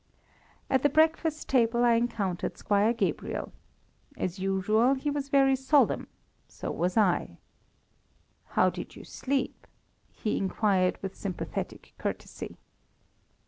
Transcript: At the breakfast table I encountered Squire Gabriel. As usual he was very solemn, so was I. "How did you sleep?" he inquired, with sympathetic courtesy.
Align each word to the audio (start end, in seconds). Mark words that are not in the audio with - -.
At 0.67 0.81
the 0.81 0.89
breakfast 0.89 1.47
table 1.47 1.83
I 1.83 1.93
encountered 1.93 2.57
Squire 2.57 2.91
Gabriel. 2.91 3.51
As 4.17 4.39
usual 4.39 4.95
he 4.95 5.11
was 5.11 5.29
very 5.29 5.55
solemn, 5.55 6.07
so 6.47 6.71
was 6.71 6.97
I. 6.97 7.37
"How 8.57 8.71
did 8.71 8.95
you 8.95 9.03
sleep?" 9.03 9.67
he 10.11 10.37
inquired, 10.37 10.97
with 11.03 11.15
sympathetic 11.15 11.93
courtesy. 11.99 12.57